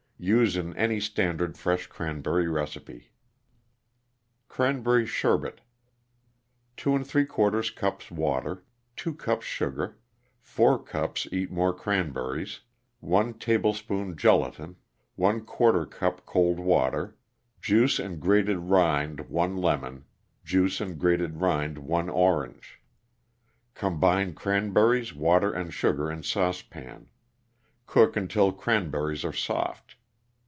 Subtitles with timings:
[0.23, 3.09] Use in any standard fresh cranberry recipe.
[4.47, 5.61] Cranberry Sherbet
[6.77, 8.63] 2┬Š cups water
[8.97, 9.97] 2 cups sugar
[10.39, 12.59] 4 cups Eatmor Cranberries
[12.99, 14.75] (one bag or box) 1 tablespoon gelatin
[15.15, 17.17] (1 envelope) ┬╝ cup cold water
[17.59, 20.05] Juice and grated rind 1 lemon
[20.45, 22.79] Juice and grated rind 1 orange
[23.73, 27.09] Combine cranberries, water and sugar in saucepan.
[27.87, 29.95] Cook until cranberries are soft.